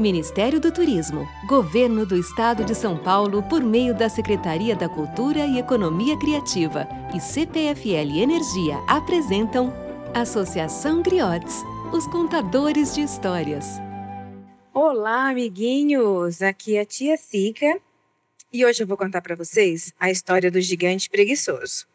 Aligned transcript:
Ministério 0.00 0.58
do 0.58 0.72
Turismo, 0.72 1.28
Governo 1.46 2.06
do 2.06 2.16
Estado 2.16 2.64
de 2.64 2.74
São 2.74 2.96
Paulo, 2.96 3.42
por 3.42 3.62
meio 3.62 3.94
da 3.94 4.08
Secretaria 4.08 4.74
da 4.74 4.88
Cultura 4.88 5.44
e 5.44 5.58
Economia 5.58 6.18
Criativa 6.18 6.88
e 7.14 7.20
CPFL 7.20 8.18
Energia 8.18 8.78
apresentam 8.88 9.70
Associação 10.14 11.02
Griotes, 11.02 11.54
os 11.92 12.06
contadores 12.06 12.94
de 12.94 13.02
histórias. 13.02 13.66
Olá, 14.72 15.28
amiguinhos! 15.28 16.40
Aqui 16.40 16.78
é 16.78 16.80
a 16.80 16.86
tia 16.86 17.18
Cica 17.18 17.78
e 18.50 18.64
hoje 18.64 18.82
eu 18.82 18.86
vou 18.86 18.96
contar 18.96 19.20
para 19.20 19.36
vocês 19.36 19.92
a 20.00 20.10
história 20.10 20.50
do 20.50 20.62
gigante 20.62 21.10
preguiçoso, 21.10 21.86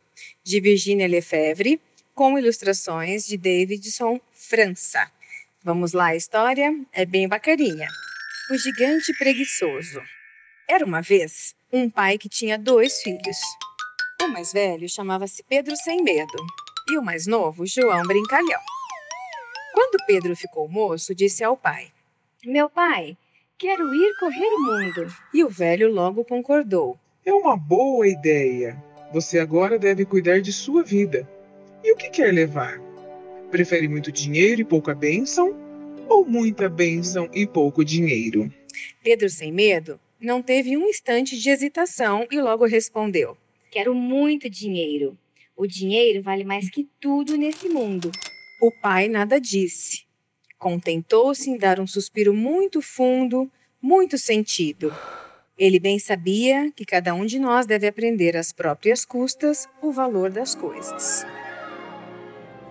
de 0.44 0.60
Virginia 0.62 1.08
Lefebvre, 1.08 1.82
com 2.14 2.38
ilustrações 2.38 3.26
de 3.26 3.36
Davidson 3.36 4.22
França. 4.32 5.15
Vamos 5.66 5.94
lá, 5.94 6.10
a 6.10 6.16
história 6.16 6.72
é 6.94 7.08
bem 7.08 7.28
bacaninha. 7.28 7.88
O 8.52 8.56
gigante 8.56 9.12
preguiçoso. 9.18 10.00
Era 10.70 10.86
uma 10.86 11.02
vez 11.02 11.56
um 11.74 11.90
pai 11.90 12.20
que 12.20 12.30
tinha 12.30 12.56
dois 12.56 13.02
filhos. 13.02 13.38
O 14.22 14.28
mais 14.28 14.54
velho 14.54 14.88
chamava-se 14.88 15.44
Pedro 15.50 15.76
Sem 15.76 16.04
Medo 16.04 16.38
e 16.88 17.00
o 17.00 17.02
mais 17.02 17.26
novo, 17.26 17.66
João 17.66 18.04
Brincalhão. 18.04 18.62
Quando 19.74 20.06
Pedro 20.06 20.36
ficou 20.36 20.70
moço, 20.70 21.16
disse 21.16 21.44
ao 21.44 21.58
pai: 21.58 21.92
Meu 22.46 22.70
pai, 22.70 23.18
quero 23.58 23.92
ir 23.92 24.16
correr 24.20 24.46
o 24.46 24.62
mundo. 24.62 25.08
E 25.34 25.44
o 25.44 25.50
velho 25.50 25.92
logo 25.92 26.24
concordou: 26.24 26.96
É 27.26 27.34
uma 27.34 27.58
boa 27.58 28.08
ideia. 28.08 28.78
Você 29.12 29.40
agora 29.40 29.80
deve 29.80 30.06
cuidar 30.06 30.42
de 30.42 30.54
sua 30.54 30.84
vida. 30.84 31.28
E 31.84 31.92
o 31.92 31.98
que 31.98 32.12
quer 32.12 32.32
levar? 32.32 32.85
Prefere 33.56 33.88
muito 33.88 34.12
dinheiro 34.12 34.60
e 34.60 34.66
pouca 34.66 34.94
bênção? 34.94 35.56
Ou 36.10 36.26
muita 36.26 36.68
bênção 36.68 37.30
e 37.34 37.48
pouco 37.48 37.86
dinheiro? 37.86 38.54
Pedro, 39.02 39.30
sem 39.30 39.50
medo, 39.50 39.98
não 40.20 40.42
teve 40.42 40.76
um 40.76 40.90
instante 40.90 41.40
de 41.40 41.50
hesitação 41.50 42.28
e 42.30 42.42
logo 42.42 42.66
respondeu: 42.66 43.38
Quero 43.72 43.96
muito 43.96 44.50
dinheiro. 44.50 45.18
O 45.56 45.66
dinheiro 45.66 46.22
vale 46.22 46.44
mais 46.44 46.70
que 46.70 46.86
tudo 47.00 47.38
nesse 47.38 47.70
mundo. 47.70 48.12
O 48.62 48.70
pai 48.82 49.08
nada 49.08 49.40
disse. 49.40 50.04
Contentou-se 50.60 51.50
em 51.50 51.58
dar 51.58 51.80
um 51.80 51.88
suspiro 51.88 52.34
muito 52.34 52.82
fundo, 52.82 53.50
muito 53.82 54.18
sentido. 54.18 54.94
Ele 55.58 55.80
bem 55.80 55.98
sabia 55.98 56.74
que 56.76 56.84
cada 56.84 57.14
um 57.14 57.26
de 57.26 57.40
nós 57.40 57.66
deve 57.66 57.88
aprender 57.88 58.36
às 58.36 58.52
próprias 58.52 59.06
custas 59.06 59.66
o 59.82 59.94
valor 59.94 60.30
das 60.30 60.54
coisas. 60.54 61.26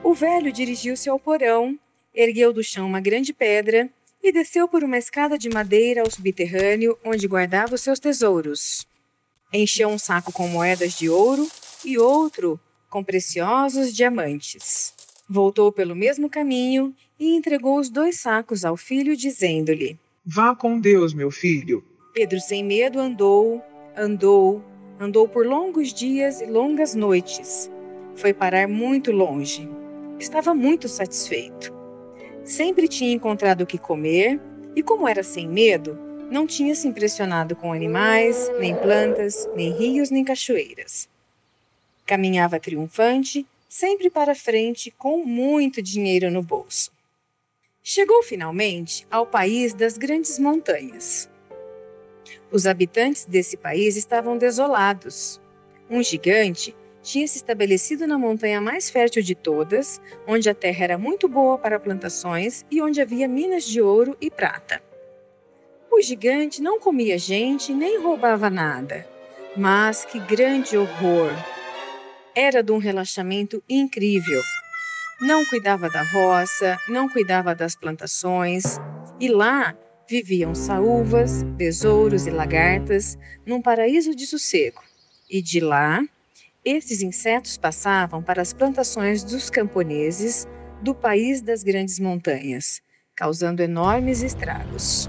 O 0.05 0.12
velho 0.12 0.52
dirigiu-se 0.52 1.08
ao 1.08 1.19
porão, 1.19 1.78
ergueu 2.14 2.52
do 2.52 2.62
chão 2.62 2.86
uma 2.86 3.00
grande 3.00 3.33
pedra 3.33 3.88
e 4.22 4.30
desceu 4.30 4.69
por 4.69 4.84
uma 4.84 4.98
escada 4.98 5.38
de 5.38 5.48
madeira 5.48 6.02
ao 6.02 6.11
subterrâneo 6.11 6.98
onde 7.02 7.27
guardava 7.27 7.74
os 7.74 7.80
seus 7.80 7.98
tesouros. 7.98 8.86
Encheu 9.50 9.88
um 9.88 9.98
saco 9.98 10.30
com 10.30 10.46
moedas 10.46 10.92
de 10.92 11.08
ouro 11.08 11.48
e 11.83 11.96
outro 11.96 12.61
com 12.91 13.02
preciosos 13.02 13.94
diamantes. 13.94 14.92
Voltou 15.27 15.72
pelo 15.72 15.96
mesmo 15.96 16.28
caminho 16.28 16.94
e 17.18 17.34
entregou 17.34 17.78
os 17.78 17.89
dois 17.89 18.20
sacos 18.20 18.62
ao 18.62 18.77
filho, 18.77 19.16
dizendo-lhe: 19.16 19.98
Vá 20.22 20.55
com 20.55 20.78
Deus, 20.78 21.14
meu 21.14 21.30
filho. 21.30 21.83
Pedro, 22.12 22.39
sem 22.41 22.62
medo, 22.62 23.00
andou, 23.00 23.62
andou, 23.96 24.62
andou 25.00 25.27
por 25.27 25.46
longos 25.46 25.94
dias 25.94 26.42
e 26.42 26.46
longas 26.46 26.94
noites. 26.94 27.70
Foi 28.14 28.34
parar 28.34 28.68
muito 28.68 29.11
longe 29.11 29.66
estava 30.19 30.55
muito 30.55 30.89
satisfeito. 30.89 31.73
Sempre 32.45 32.89
tinha 32.89 33.12
encontrado 33.12 33.62
o 33.62 33.67
que 33.67 33.79
comer 33.79 34.41
e, 34.77 34.83
como 34.83 35.09
era 35.09 35.23
sem 35.23 35.48
medo, 35.48 35.98
não 36.31 36.47
tinha 36.47 36.75
se 36.75 36.89
impressionado 36.89 37.55
com 37.55 37.73
animais, 37.73 38.51
nem 38.59 38.75
plantas, 38.75 39.48
nem 39.55 39.73
rios, 39.73 40.11
nem 40.11 40.25
cachoeiras. 40.25 41.09
Caminhava 42.07 42.61
triunfante, 42.61 43.47
sempre 43.69 44.11
para 44.11 44.35
frente, 44.35 44.91
com 44.91 45.24
muito 45.24 45.80
dinheiro 45.80 46.30
no 46.30 46.42
bolso. 46.42 46.91
Chegou 47.83 48.23
finalmente 48.23 49.07
ao 49.11 49.27
país 49.27 49.74
das 49.74 49.98
grandes 49.98 50.39
montanhas. 50.39 51.29
Os 52.51 52.67
habitantes 52.67 53.24
desse 53.24 53.57
país 53.57 53.97
estavam 53.97 54.39
desolados. 54.39 55.41
Um 55.91 56.03
gigante 56.03 56.74
tinha 57.05 57.29
se 57.29 57.37
estabelecido 57.37 58.07
na 58.07 58.19
montanha 58.19 58.61
mais 58.61 58.89
fértil 58.89 59.23
de 59.23 59.35
todas, 59.35 60.01
onde 60.27 60.48
a 60.48 60.55
terra 60.55 60.85
era 60.85 60.98
muito 60.98 61.29
boa 61.29 61.59
para 61.59 61.79
plantações 61.79 62.65
e 62.70 62.81
onde 62.81 63.01
havia 63.01 63.29
minas 63.29 63.65
de 63.65 63.81
ouro 63.81 64.17
e 64.20 64.31
prata. 64.31 64.83
O 65.92 66.01
gigante 66.01 66.63
não 66.63 66.81
comia 66.81 67.19
gente 67.19 67.73
nem 67.73 68.01
roubava 68.01 68.48
nada. 68.48 69.07
Mas 69.57 70.05
que 70.05 70.19
grande 70.19 70.77
horror! 70.77 71.31
Era 72.35 72.63
de 72.63 72.73
um 72.73 72.79
relaxamento 72.79 73.63
incrível. 73.69 74.42
Não 75.21 75.45
cuidava 75.45 75.89
da 75.89 76.03
roça, 76.03 76.77
não 76.89 77.09
cuidava 77.09 77.55
das 77.55 77.77
plantações, 77.77 78.65
e 79.21 79.29
lá 79.29 79.77
viviam 80.09 80.55
saúvas, 80.55 81.45
besouros 81.45 82.27
e 82.27 82.31
lagartas 82.31 83.17
num 83.47 83.63
paraíso 83.63 84.15
de 84.17 84.27
sossego. 84.27 84.83
E 85.31 85.41
de 85.41 85.61
lá 85.61 86.03
esses 86.64 87.02
insetos 87.02 87.58
passavam 87.58 88.23
para 88.23 88.41
as 88.41 88.52
plantações 88.52 89.23
dos 89.23 89.51
camponeses 89.51 90.47
do 90.80 90.95
país 90.95 91.42
das 91.42 91.63
grandes 91.63 91.98
montanhas, 91.98 92.80
causando 93.14 93.63
enormes 93.63 94.23
estragos. 94.23 95.08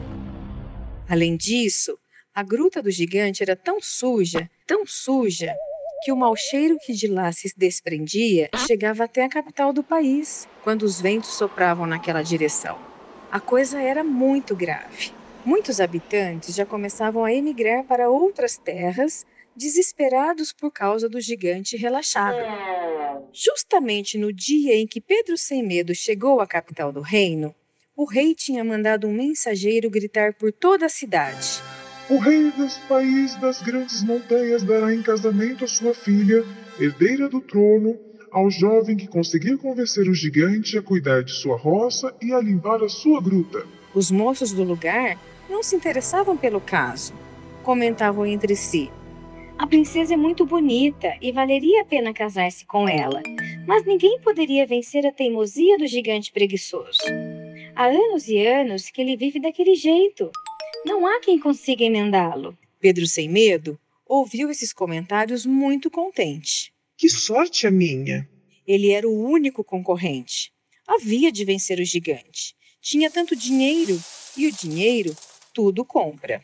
Além 1.07 1.37
disso, 1.37 1.97
a 2.33 2.43
gruta 2.43 2.81
do 2.81 2.91
gigante 2.91 3.41
era 3.41 3.55
tão 3.55 3.79
suja, 3.81 4.49
tão 4.67 4.85
suja, 4.85 5.55
que 6.03 6.11
o 6.11 6.17
mau 6.17 6.35
cheiro 6.35 6.77
que 6.85 6.93
de 6.93 7.07
lá 7.07 7.31
se 7.31 7.51
desprendia 7.55 8.49
chegava 8.67 9.05
até 9.05 9.23
a 9.23 9.29
capital 9.29 9.71
do 9.71 9.83
país, 9.83 10.47
quando 10.63 10.83
os 10.83 10.99
ventos 10.99 11.29
sopravam 11.29 11.87
naquela 11.87 12.21
direção. 12.21 12.77
A 13.31 13.39
coisa 13.39 13.81
era 13.81 14.03
muito 14.03 14.55
grave. 14.55 15.13
Muitos 15.45 15.79
habitantes 15.79 16.53
já 16.53 16.65
começavam 16.65 17.23
a 17.23 17.33
emigrar 17.33 17.83
para 17.85 18.09
outras 18.09 18.57
terras 18.57 19.25
desesperados 19.55 20.51
por 20.51 20.71
causa 20.71 21.07
do 21.07 21.19
gigante 21.21 21.77
relaxado. 21.77 22.37
Justamente 23.31 24.17
no 24.17 24.31
dia 24.31 24.75
em 24.75 24.85
que 24.85 25.01
Pedro 25.01 25.37
Sem 25.37 25.63
Medo 25.63 25.93
chegou 25.93 26.41
à 26.41 26.47
capital 26.47 26.91
do 26.91 27.01
reino, 27.01 27.53
o 27.95 28.05
rei 28.05 28.35
tinha 28.35 28.63
mandado 28.63 29.07
um 29.07 29.13
mensageiro 29.13 29.89
gritar 29.89 30.33
por 30.33 30.51
toda 30.51 30.85
a 30.85 30.89
cidade. 30.89 31.61
O 32.09 32.17
rei 32.17 32.51
dos 32.51 32.77
países 32.89 33.35
das 33.37 33.61
grandes 33.61 34.03
montanhas 34.03 34.63
dará 34.63 34.93
em 34.93 35.01
casamento 35.01 35.63
a 35.63 35.67
sua 35.67 35.93
filha, 35.93 36.45
herdeira 36.79 37.27
do 37.27 37.41
trono, 37.41 37.97
ao 38.31 38.51
jovem 38.51 38.97
que 38.97 39.07
conseguir 39.07 39.57
convencer 39.57 40.09
o 40.09 40.13
gigante 40.13 40.77
a 40.77 40.81
cuidar 40.81 41.23
de 41.23 41.31
sua 41.31 41.57
roça 41.57 42.13
e 42.21 42.33
a 42.33 42.39
limpar 42.39 42.83
a 42.83 42.89
sua 42.89 43.21
gruta. 43.21 43.65
Os 43.93 44.11
moços 44.11 44.51
do 44.51 44.61
lugar 44.61 45.17
não 45.49 45.63
se 45.63 45.75
interessavam 45.75 46.35
pelo 46.35 46.59
caso. 46.59 47.13
Comentavam 47.63 48.25
entre 48.25 48.55
si: 48.55 48.91
a 49.57 49.65
princesa 49.65 50.13
é 50.13 50.17
muito 50.17 50.45
bonita 50.45 51.17
e 51.21 51.31
valeria 51.31 51.81
a 51.81 51.85
pena 51.85 52.13
casar-se 52.13 52.65
com 52.65 52.87
ela, 52.87 53.21
mas 53.65 53.85
ninguém 53.85 54.19
poderia 54.19 54.65
vencer 54.65 55.05
a 55.05 55.11
teimosia 55.11 55.77
do 55.77 55.87
gigante 55.87 56.31
preguiçoso. 56.31 57.01
Há 57.75 57.85
anos 57.85 58.27
e 58.27 58.45
anos 58.45 58.89
que 58.89 59.01
ele 59.01 59.15
vive 59.15 59.39
daquele 59.39 59.75
jeito. 59.75 60.29
Não 60.85 61.07
há 61.07 61.19
quem 61.19 61.39
consiga 61.39 61.83
emendá-lo. 61.83 62.57
Pedro, 62.79 63.07
sem 63.07 63.29
medo, 63.29 63.79
ouviu 64.05 64.49
esses 64.49 64.73
comentários 64.73 65.45
muito 65.45 65.89
contente. 65.89 66.73
Que 66.97 67.09
sorte 67.09 67.65
a 67.65 67.71
minha! 67.71 68.27
Ele 68.67 68.91
era 68.91 69.07
o 69.07 69.23
único 69.23 69.63
concorrente. 69.63 70.51
Havia 70.87 71.31
de 71.31 71.45
vencer 71.45 71.79
o 71.79 71.85
gigante. 71.85 72.55
Tinha 72.81 73.09
tanto 73.09 73.35
dinheiro 73.35 73.99
e 74.37 74.47
o 74.47 74.51
dinheiro 74.51 75.15
tudo 75.53 75.83
compra. 75.85 76.43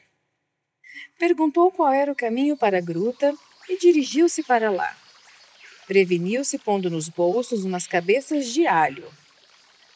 Perguntou 1.22 1.70
qual 1.72 1.94
era 1.94 2.12
o 2.12 2.16
caminho 2.16 2.58
para 2.58 2.80
a 2.80 2.82
gruta 2.82 3.32
e 3.70 3.78
dirigiu-se 3.78 4.42
para 4.42 4.72
lá. 4.72 4.98
Preveniu-se 5.86 6.58
pondo 6.58 6.90
nos 6.90 7.10
bolsos 7.10 7.64
umas 7.64 7.86
cabeças 7.86 8.48
de 8.48 8.66
alho. 8.66 9.06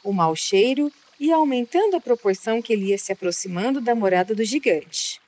O 0.04 0.14
mau 0.14 0.36
cheiro 0.36 0.92
ia 1.20 1.36
aumentando 1.36 1.96
à 1.96 2.00
proporção 2.00 2.62
que 2.62 2.72
ele 2.72 2.90
ia 2.90 2.98
se 3.00 3.12
aproximando 3.12 3.82
da 3.82 3.96
morada 3.96 4.36
do 4.36 4.44
gigante. 4.44 5.20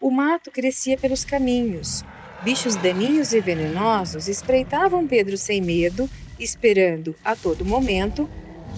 O 0.00 0.10
mato 0.10 0.50
crescia 0.50 0.96
pelos 0.96 1.26
caminhos. 1.26 2.02
Bichos 2.42 2.74
daninhos 2.76 3.34
e 3.34 3.40
venenosos 3.42 4.28
espreitavam 4.28 5.06
Pedro 5.06 5.36
sem 5.36 5.60
medo, 5.60 6.08
esperando, 6.40 7.14
a 7.22 7.36
todo 7.36 7.66
momento, 7.66 8.26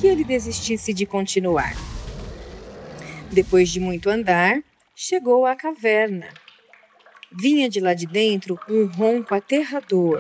que 0.01 0.09
ele 0.09 0.25
desistisse 0.25 0.93
de 0.93 1.07
continuar. 1.07 1.77
Depois 3.31 3.69
de 3.69 3.79
muito 3.79 4.11
andar, 4.11 4.61
chegou 5.01 5.47
à 5.47 5.55
caverna. 5.55 6.27
Vinha 7.31 7.69
de 7.69 7.79
lá 7.79 7.95
de 7.95 8.05
dentro 8.05 8.59
um 8.69 8.85
ronco 8.87 9.33
aterrador. 9.33 10.19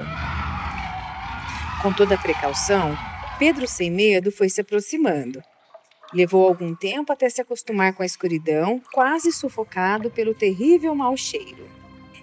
Com 1.82 1.92
toda 1.92 2.14
a 2.14 2.18
precaução, 2.18 2.96
Pedro, 3.40 3.66
sem 3.66 3.90
medo, 3.90 4.30
foi 4.30 4.48
se 4.48 4.60
aproximando. 4.60 5.42
Levou 6.14 6.46
algum 6.46 6.76
tempo 6.76 7.12
até 7.12 7.28
se 7.28 7.40
acostumar 7.40 7.92
com 7.92 8.04
a 8.04 8.06
escuridão, 8.06 8.80
quase 8.92 9.32
sufocado 9.32 10.12
pelo 10.12 10.32
terrível 10.32 10.94
mau 10.94 11.16
cheiro. 11.16 11.68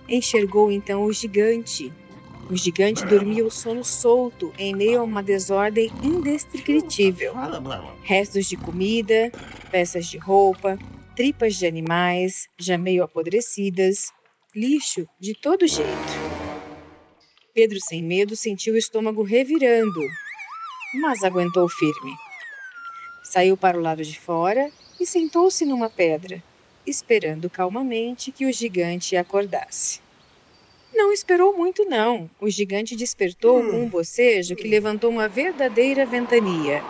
Enxergou 0.07 0.71
então 0.71 1.03
o 1.03 1.11
gigante. 1.11 1.91
O 2.49 2.55
gigante 2.55 3.05
dormia 3.05 3.45
o 3.45 3.51
sono 3.51 3.83
solto 3.83 4.53
em 4.57 4.73
meio 4.73 5.01
a 5.01 5.03
uma 5.03 5.21
desordem 5.21 5.91
indescritível. 6.01 7.33
Restos 8.01 8.45
de 8.45 8.55
comida, 8.55 9.29
peças 9.69 10.05
de 10.05 10.17
roupa, 10.17 10.79
tripas 11.15 11.55
de 11.55 11.65
animais, 11.65 12.49
já 12.59 12.77
meio 12.77 13.01
apodrecidas, 13.01 14.11
lixo 14.53 15.07
de 15.17 15.33
todo 15.33 15.65
jeito. 15.65 15.89
Pedro, 17.53 17.79
sem 17.79 18.03
medo, 18.03 18.35
sentiu 18.35 18.73
o 18.73 18.77
estômago 18.77 19.23
revirando, 19.23 20.01
mas 20.95 21.23
aguentou 21.23 21.69
firme. 21.69 22.13
Saiu 23.23 23.55
para 23.55 23.77
o 23.77 23.81
lado 23.81 24.03
de 24.03 24.19
fora 24.19 24.69
e 24.99 25.05
sentou-se 25.05 25.65
numa 25.65 25.89
pedra, 25.89 26.43
esperando 26.85 27.49
calmamente 27.49 28.31
que 28.31 28.45
o 28.45 28.51
gigante 28.51 29.15
acordasse. 29.15 30.01
Não 30.93 31.13
esperou 31.13 31.55
muito, 31.55 31.85
não. 31.85 32.29
O 32.39 32.49
gigante 32.49 32.95
despertou 32.95 33.61
com 33.61 33.83
um 33.83 33.89
bocejo 33.89 34.55
que 34.55 34.67
levantou 34.67 35.09
uma 35.09 35.27
verdadeira 35.29 36.05
ventania. 36.05 36.83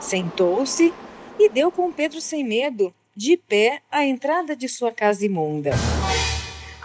Sentou-se 0.00 0.92
e 1.38 1.48
deu 1.48 1.70
com 1.70 1.92
Pedro 1.92 2.20
sem 2.20 2.42
medo, 2.42 2.94
de 3.16 3.36
pé, 3.36 3.80
à 3.90 4.04
entrada 4.04 4.54
de 4.54 4.68
sua 4.68 4.92
casa 4.92 5.24
imunda 5.24 5.70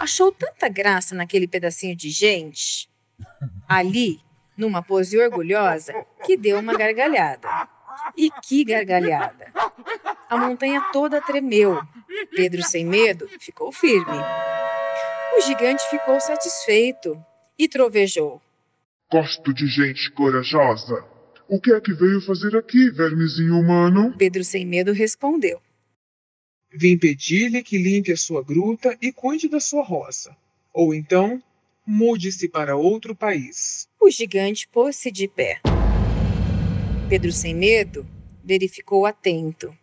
achou 0.01 0.31
tanta 0.31 0.68
graça 0.68 1.13
naquele 1.13 1.48
pedacinho 1.48 1.95
de 1.95 2.10
gente, 2.10 2.89
ali, 3.68 4.19
numa 4.57 4.81
pose 4.81 5.18
orgulhosa, 5.18 5.94
que 6.25 6.36
deu 6.36 6.60
uma 6.60 6.75
gargalhada. 6.75 7.48
E 8.18 8.31
que 8.31 8.63
gargalhada! 8.63 9.51
A 10.28 10.38
montanha 10.38 10.81
toda 10.92 11.22
tremeu. 11.22 11.80
Pedro, 12.36 12.63
sem 12.63 12.84
medo, 12.84 13.27
ficou 13.39 13.72
firme. 13.72 14.18
O 15.38 15.42
gigante 15.42 15.84
ficou 15.89 16.19
satisfeito 16.19 17.24
e 17.60 17.68
trovejou. 17.68 18.42
Gosto 19.12 19.54
de 19.54 19.68
gente 19.68 20.12
corajosa. 20.12 21.06
O 21.48 21.60
que 21.60 21.74
é 21.74 21.80
que 21.80 21.94
veio 21.94 22.22
fazer 22.22 22.57
aqui, 22.57 22.89
vermezinho 22.89 23.60
humano? 23.60 24.16
Pedro, 24.18 24.44
sem 24.44 24.66
medo, 24.66 24.94
respondeu. 24.94 25.62
Vim 26.73 26.97
pedir-lhe 26.97 27.62
que 27.62 27.77
limpe 27.77 28.13
a 28.13 28.18
sua 28.18 28.41
gruta 28.41 28.97
e 29.01 29.12
cuide 29.12 29.50
da 29.50 29.59
sua 29.59 29.83
roça. 29.83 30.35
Ou 30.73 30.94
então, 30.94 31.44
mude-se 31.85 32.47
para 32.47 32.77
outro 32.77 33.13
país. 33.13 33.89
O 34.00 34.09
gigante 34.09 34.69
pôs-se 34.69 35.12
de 35.12 35.27
pé. 35.27 35.59
Pedro, 37.09 37.29
sem 37.33 37.53
medo, 37.53 38.07
verificou 38.41 39.06
atento. 39.06 39.77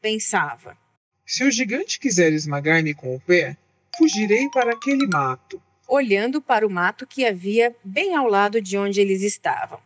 Pensava: 0.00 0.76
Se 1.24 1.44
o 1.44 1.50
gigante 1.50 2.00
quiser 2.00 2.32
esmagar-me 2.32 2.92
com 2.92 3.14
o 3.14 3.20
pé, 3.20 3.56
fugirei 3.96 4.48
para 4.50 4.72
aquele 4.72 5.06
mato. 5.06 5.62
Olhando 5.86 6.42
para 6.42 6.66
o 6.66 6.70
mato 6.70 7.06
que 7.06 7.24
havia 7.24 7.72
bem 7.84 8.16
ao 8.16 8.26
lado 8.26 8.60
de 8.60 8.76
onde 8.76 9.00
eles 9.00 9.22
estavam. 9.22 9.78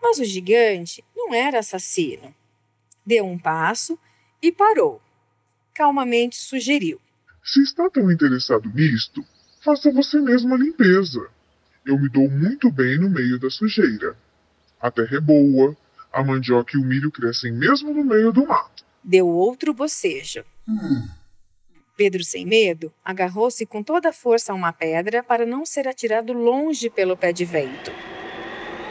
Mas 0.00 0.20
o 0.20 0.24
gigante 0.24 1.02
não 1.16 1.34
era 1.34 1.58
assassino. 1.58 2.32
Deu 3.04 3.26
um 3.26 3.36
passo 3.36 3.98
e 4.40 4.52
parou 4.52 5.02
calmamente 5.78 6.34
sugeriu. 6.34 7.00
Se 7.44 7.62
está 7.62 7.88
tão 7.88 8.10
interessado 8.10 8.68
nisto, 8.74 9.24
faça 9.64 9.92
você 9.92 10.20
mesmo 10.20 10.52
a 10.52 10.58
limpeza. 10.58 11.24
Eu 11.86 11.96
me 11.96 12.08
dou 12.08 12.28
muito 12.28 12.68
bem 12.72 12.98
no 12.98 13.08
meio 13.08 13.38
da 13.38 13.48
sujeira. 13.48 14.16
A 14.80 14.90
terra 14.90 15.16
é 15.16 15.20
boa, 15.20 15.76
a 16.12 16.24
mandioca 16.24 16.76
e 16.76 16.80
o 16.80 16.84
milho 16.84 17.12
crescem 17.12 17.52
mesmo 17.52 17.94
no 17.94 18.04
meio 18.04 18.32
do 18.32 18.44
mato. 18.44 18.84
Deu 19.04 19.28
outro 19.28 19.72
bocejo. 19.72 20.44
Hum. 20.68 21.08
Pedro, 21.96 22.24
sem 22.24 22.44
medo, 22.44 22.92
agarrou-se 23.04 23.64
com 23.64 23.80
toda 23.80 24.08
a 24.08 24.12
força 24.12 24.52
a 24.52 24.56
uma 24.56 24.72
pedra 24.72 25.22
para 25.22 25.46
não 25.46 25.64
ser 25.64 25.86
atirado 25.86 26.32
longe 26.32 26.90
pelo 26.90 27.16
pé 27.16 27.32
de 27.32 27.44
vento. 27.44 27.92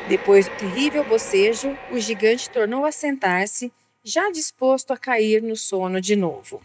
Depois 0.08 0.48
do 0.48 0.56
terrível 0.56 1.04
bocejo, 1.04 1.78
o 1.92 2.00
gigante 2.00 2.50
tornou 2.50 2.86
a 2.86 2.94
sentar-se 2.94 3.74
já 4.08 4.32
disposto 4.32 4.92
a 4.94 4.98
cair 4.98 5.44
no 5.44 5.58
sono 5.58 6.00
de 6.00 6.16
novo. 6.16 6.62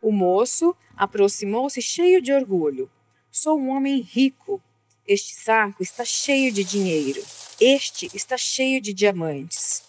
O 0.00 0.12
moço 0.12 0.74
aproximou-se 0.96 1.82
cheio 1.82 2.22
de 2.22 2.32
orgulho. 2.32 2.88
Sou 3.28 3.58
um 3.58 3.70
homem 3.70 4.00
rico. 4.00 4.62
Este 5.04 5.34
saco 5.34 5.82
está 5.82 6.04
cheio 6.04 6.52
de 6.52 6.62
dinheiro. 6.62 7.20
Este 7.60 8.08
está 8.14 8.36
cheio 8.36 8.80
de 8.80 8.94
diamantes. 8.94 9.82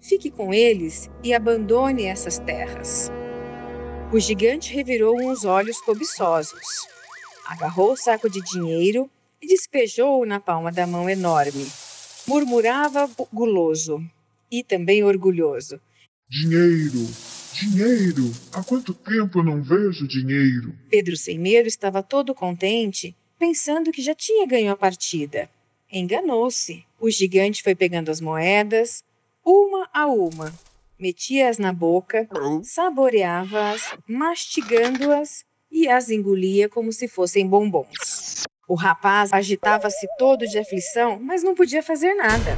Fique 0.00 0.30
com 0.30 0.54
eles 0.54 1.10
e 1.24 1.34
abandone 1.34 2.04
essas 2.04 2.38
terras. 2.38 3.10
O 4.12 4.20
gigante 4.20 4.72
revirou 4.72 5.20
uns 5.20 5.44
olhos 5.44 5.80
cobiçosos. 5.80 6.86
Agarrou 7.46 7.94
o 7.94 7.96
saco 7.96 8.30
de 8.30 8.40
dinheiro 8.42 9.10
e 9.40 9.48
despejou-o 9.48 10.24
na 10.24 10.38
palma 10.38 10.70
da 10.70 10.86
mão 10.86 11.10
enorme. 11.10 11.66
Murmurava 12.28 13.10
guloso 13.32 14.00
e 14.48 14.62
também 14.62 15.02
orgulhoso. 15.02 15.80
Dinheiro, 16.32 17.06
dinheiro. 17.52 18.32
Há 18.54 18.64
quanto 18.64 18.94
tempo 18.94 19.40
eu 19.40 19.44
não 19.44 19.62
vejo 19.62 20.08
dinheiro? 20.08 20.72
Pedro 20.88 21.14
sem 21.14 21.38
medo 21.38 21.68
estava 21.68 22.02
todo 22.02 22.34
contente, 22.34 23.14
pensando 23.38 23.92
que 23.92 24.00
já 24.00 24.14
tinha 24.14 24.46
ganho 24.46 24.72
a 24.72 24.76
partida. 24.76 25.46
Enganou-se. 25.92 26.86
O 26.98 27.10
gigante 27.10 27.62
foi 27.62 27.74
pegando 27.74 28.10
as 28.10 28.18
moedas, 28.18 29.04
uma 29.44 29.90
a 29.92 30.06
uma, 30.06 30.54
metia-as 30.98 31.58
na 31.58 31.70
boca, 31.70 32.26
saboreava-as, 32.62 33.94
mastigando-as 34.08 35.44
e 35.70 35.86
as 35.86 36.08
engolia 36.08 36.66
como 36.66 36.94
se 36.94 37.08
fossem 37.08 37.46
bombons. 37.46 38.44
O 38.66 38.74
rapaz 38.74 39.34
agitava-se 39.34 40.08
todo 40.16 40.46
de 40.46 40.58
aflição, 40.58 41.20
mas 41.20 41.42
não 41.42 41.54
podia 41.54 41.82
fazer 41.82 42.14
nada. 42.14 42.56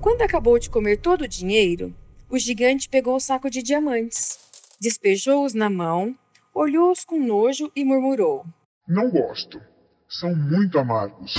Quando 0.00 0.22
acabou 0.22 0.58
de 0.58 0.68
comer 0.68 0.96
todo 0.96 1.22
o 1.22 1.28
dinheiro, 1.28 1.94
o 2.32 2.38
gigante 2.38 2.88
pegou 2.88 3.16
o 3.16 3.20
saco 3.20 3.50
de 3.50 3.62
diamantes, 3.62 4.38
despejou-os 4.80 5.52
na 5.52 5.68
mão, 5.68 6.16
olhou-os 6.54 7.04
com 7.04 7.20
nojo 7.20 7.70
e 7.76 7.84
murmurou: 7.84 8.46
Não 8.88 9.10
gosto. 9.10 9.60
São 10.08 10.34
muito 10.34 10.78
amargos. 10.78 11.34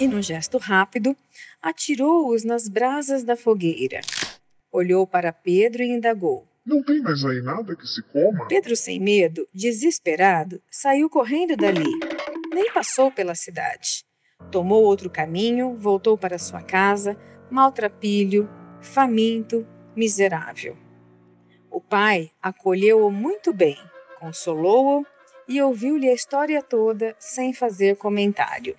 E 0.00 0.06
num 0.06 0.20
gesto 0.20 0.58
rápido, 0.58 1.16
atirou-os 1.62 2.44
nas 2.44 2.68
brasas 2.68 3.22
da 3.22 3.36
fogueira. 3.36 4.00
Olhou 4.72 5.06
para 5.06 5.32
Pedro 5.32 5.82
e 5.84 5.90
indagou: 5.90 6.44
Não 6.66 6.82
tem 6.82 7.00
mais 7.00 7.24
aí 7.24 7.40
nada 7.40 7.76
que 7.76 7.86
se 7.86 8.02
coma? 8.02 8.48
Pedro, 8.48 8.74
sem 8.74 8.98
medo, 8.98 9.46
desesperado, 9.54 10.60
saiu 10.68 11.08
correndo 11.08 11.56
dali. 11.56 11.90
Nem 12.52 12.72
passou 12.72 13.12
pela 13.12 13.36
cidade. 13.36 14.04
Tomou 14.50 14.82
outro 14.82 15.08
caminho, 15.08 15.76
voltou 15.78 16.18
para 16.18 16.36
sua 16.36 16.62
casa, 16.62 17.16
maltrapilho, 17.48 18.50
faminto, 18.80 19.64
miserável. 19.96 20.76
O 21.70 21.80
pai 21.80 22.30
acolheu-o 22.42 23.10
muito 23.10 23.52
bem, 23.52 23.78
consolou-o 24.20 25.06
e 25.48 25.60
ouviu-lhe 25.60 26.08
a 26.08 26.14
história 26.14 26.62
toda 26.62 27.14
sem 27.18 27.52
fazer 27.52 27.96
comentário. 27.96 28.76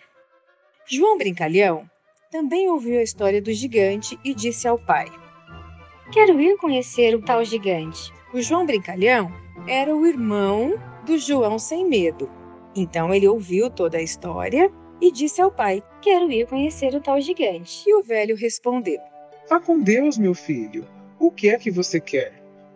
João 0.86 1.18
Brincalhão 1.18 1.90
também 2.30 2.70
ouviu 2.70 3.00
a 3.00 3.04
história 3.04 3.42
do 3.42 3.52
gigante 3.52 4.20
e 4.24 4.34
disse 4.34 4.68
ao 4.68 4.78
pai: 4.78 5.06
Quero 6.12 6.40
ir 6.42 6.58
conhecer 6.58 7.16
o 7.16 7.22
tal 7.22 7.44
gigante. 7.44 8.14
O 8.34 8.42
João 8.42 8.66
Brincalhão 8.66 9.32
era 9.68 9.96
o 9.96 10.06
irmão 10.06 10.74
do 11.06 11.18
João 11.18 11.58
Sem 11.58 11.88
Medo. 11.88 12.30
Então 12.76 13.14
ele 13.14 13.28
ouviu 13.28 13.70
toda 13.70 13.98
a 13.98 14.02
história 14.02 14.72
e 15.00 15.12
disse 15.12 15.42
ao 15.42 15.52
pai: 15.52 15.84
Quero 16.02 16.32
ir 16.32 16.48
conhecer 16.48 16.94
o 16.96 17.02
tal 17.02 17.20
gigante. 17.22 17.84
E 17.88 17.96
o 17.96 18.04
velho 18.04 18.36
respondeu: 18.36 19.00
Vá 19.50 19.60
com 19.60 19.80
Deus, 19.80 20.18
meu 20.18 20.34
filho. 20.34 20.88
O 21.24 21.32
que 21.32 21.48
é 21.48 21.58
que 21.58 21.72
você 21.72 22.02
quer? 22.02 22.34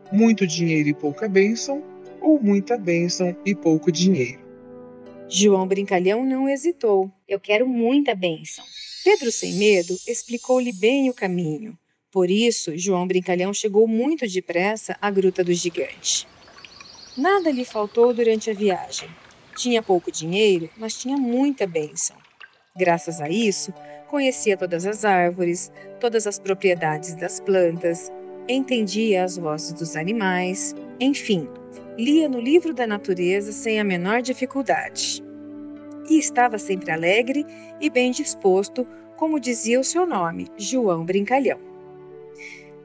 Muito 0.10 0.48
dinheiro 0.48 0.88
e 0.88 0.94
pouca 0.94 1.28
bênção, 1.28 1.84
ou 2.22 2.42
muita 2.42 2.78
bênção 2.78 3.36
e 3.46 3.54
pouco 3.54 3.92
dinheiro? 3.92 4.40
João 5.28 5.68
Brincalhão 5.68 6.26
não 6.26 6.48
hesitou. 6.48 7.12
Eu 7.28 7.42
quero 7.42 7.68
muita 7.68 8.16
bênção. 8.16 8.64
Pedro, 9.04 9.34
sem 9.34 9.56
medo, 9.56 9.94
explicou-lhe 10.08 10.72
bem 10.72 11.10
o 11.10 11.14
caminho. 11.14 11.78
Por 12.10 12.32
isso, 12.32 12.72
João 12.78 13.06
Brincalhão 13.06 13.54
chegou 13.54 13.86
muito 13.86 14.26
depressa 14.26 14.96
à 15.02 15.12
Gruta 15.12 15.44
do 15.44 15.52
Gigante. 15.52 16.26
Nada 17.18 17.52
lhe 17.52 17.66
faltou 17.66 18.14
durante 18.14 18.50
a 18.50 18.54
viagem. 18.54 19.10
Tinha 19.58 19.84
pouco 19.84 20.10
dinheiro, 20.10 20.70
mas 20.78 20.98
tinha 20.98 21.18
muita 21.18 21.68
bênção. 21.68 22.16
Graças 22.78 23.20
a 23.20 23.30
isso, 23.30 23.74
conhecia 24.08 24.56
todas 24.56 24.86
as 24.86 25.04
árvores, 25.04 25.70
todas 26.00 26.26
as 26.26 26.40
propriedades 26.40 27.14
das 27.14 27.42
plantas, 27.42 28.10
entendia 28.48 29.24
as 29.24 29.38
vozes 29.38 29.74
dos 29.74 29.96
animais, 29.96 30.76
enfim, 31.00 31.48
lia 31.98 32.30
no 32.30 32.40
livro 32.40 32.74
da 32.74 32.88
natureza 32.88 33.52
sem 33.52 33.80
a 33.80 33.84
menor 33.84 34.22
dificuldade. 34.22 35.24
E 36.10 36.18
estava 36.18 36.58
sempre 36.58 36.92
alegre 36.92 37.46
e 37.82 37.90
bem 37.90 38.12
disposto, 38.12 38.88
como 39.18 39.40
dizia 39.40 39.80
o 39.80 39.84
seu 39.84 40.06
nome, 40.06 40.48
João 40.58 41.04
Brincalhão. 41.04 41.60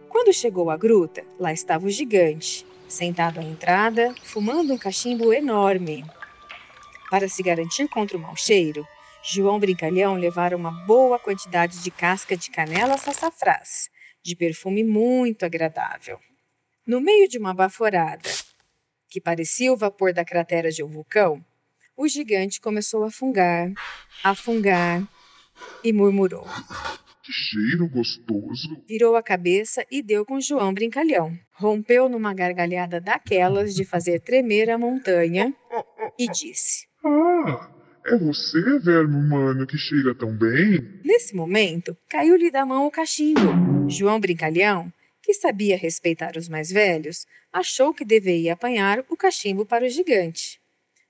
Quando 0.08 0.32
chegou 0.32 0.70
à 0.70 0.76
gruta, 0.76 1.22
lá 1.38 1.52
estava 1.52 1.86
o 1.86 1.90
gigante, 1.90 2.66
sentado 2.88 3.38
à 3.38 3.42
entrada, 3.42 4.14
fumando 4.24 4.72
um 4.72 4.78
cachimbo 4.78 5.32
enorme. 5.32 6.04
Para 7.10 7.28
se 7.28 7.42
garantir 7.42 7.88
contra 7.88 8.16
o 8.16 8.20
mau 8.20 8.36
cheiro, 8.36 8.86
João 9.22 9.60
Brincalhão 9.60 10.14
levara 10.14 10.56
uma 10.56 10.72
boa 10.84 11.18
quantidade 11.18 11.82
de 11.82 11.90
casca 11.90 12.36
de 12.36 12.50
canela 12.50 12.98
sassafrás, 12.98 13.88
de 14.22 14.36
perfume 14.36 14.84
muito 14.84 15.44
agradável. 15.44 16.18
No 16.86 17.00
meio 17.00 17.28
de 17.28 17.38
uma 17.38 17.54
baforada, 17.54 18.28
que 19.08 19.20
parecia 19.20 19.72
o 19.72 19.76
vapor 19.76 20.12
da 20.12 20.24
cratera 20.24 20.70
de 20.70 20.82
um 20.82 20.88
vulcão, 20.88 21.44
o 21.96 22.08
gigante 22.08 22.60
começou 22.60 23.04
a 23.04 23.10
fungar, 23.10 23.72
a 24.24 24.34
fungar 24.34 25.06
e 25.84 25.92
murmurou. 25.92 26.46
Que 27.22 27.32
cheiro 27.32 27.88
gostoso! 27.88 28.82
Virou 28.88 29.14
a 29.14 29.22
cabeça 29.22 29.86
e 29.90 30.02
deu 30.02 30.26
com 30.26 30.40
João 30.40 30.74
Brincalhão. 30.74 31.38
Rompeu 31.52 32.08
numa 32.08 32.34
gargalhada 32.34 33.00
daquelas 33.00 33.74
de 33.74 33.84
fazer 33.84 34.20
tremer 34.20 34.70
a 34.70 34.78
montanha 34.78 35.54
e 36.18 36.26
disse: 36.28 36.88
Ah, 37.04 37.70
é 38.04 38.16
você, 38.16 38.60
verme 38.80 39.14
humano, 39.14 39.66
que 39.66 39.78
cheira 39.78 40.14
tão 40.14 40.36
bem? 40.36 41.00
Nesse 41.04 41.34
momento, 41.34 41.96
caiu-lhe 42.08 42.50
da 42.50 42.66
mão 42.66 42.86
o 42.86 42.90
cachimbo. 42.90 43.88
João 43.88 44.18
Brincalhão, 44.18 44.92
que 45.22 45.32
sabia 45.34 45.76
respeitar 45.76 46.36
os 46.36 46.48
mais 46.48 46.70
velhos, 46.70 47.26
achou 47.52 47.94
que 47.94 48.04
deveria 48.04 48.54
apanhar 48.54 49.04
o 49.08 49.16
cachimbo 49.16 49.64
para 49.64 49.84
o 49.84 49.88
gigante. 49.88 50.60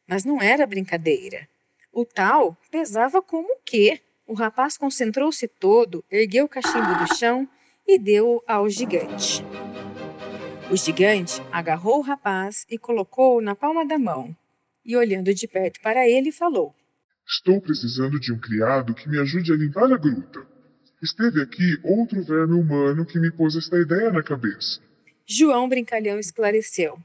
Mas 0.06 0.24
não 0.24 0.40
era 0.42 0.66
brincadeira. 0.66 1.48
O 1.92 2.04
tal 2.04 2.56
pesava 2.70 3.22
como 3.22 3.48
o 3.48 3.60
quê? 3.64 4.00
O 4.26 4.34
rapaz 4.34 4.76
concentrou-se 4.76 5.48
todo, 5.48 6.04
ergueu 6.10 6.44
o 6.44 6.48
cachimbo 6.48 6.94
do 6.94 7.16
chão 7.16 7.48
e 7.86 7.98
deu-o 7.98 8.42
ao 8.46 8.68
gigante. 8.68 9.44
O 10.70 10.76
gigante 10.76 11.40
agarrou 11.50 11.98
o 11.98 12.02
rapaz 12.02 12.64
e 12.70 12.78
colocou-o 12.78 13.40
na 13.40 13.54
palma 13.54 13.84
da 13.84 13.98
mão. 13.98 14.34
E 14.84 14.96
olhando 14.96 15.32
de 15.34 15.46
perto 15.46 15.80
para 15.80 16.08
ele, 16.08 16.32
falou: 16.32 16.74
Estou 17.32 17.62
precisando 17.62 18.20
de 18.20 18.30
um 18.30 18.38
criado 18.38 18.92
que 18.92 19.08
me 19.08 19.18
ajude 19.18 19.50
a 19.54 19.56
limpar 19.56 19.90
a 19.90 19.96
gruta. 19.96 20.46
Esteve 21.02 21.40
aqui 21.40 21.78
outro 21.82 22.22
verme 22.22 22.52
humano 22.52 23.06
que 23.06 23.18
me 23.18 23.30
pôs 23.30 23.56
esta 23.56 23.78
ideia 23.78 24.12
na 24.12 24.22
cabeça. 24.22 24.82
João 25.26 25.66
Brincalhão 25.66 26.18
esclareceu: 26.18 26.98